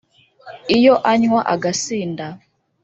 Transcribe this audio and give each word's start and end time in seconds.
iyo 0.77 0.93
anywa 1.11 1.39
agasinda, 1.53 2.25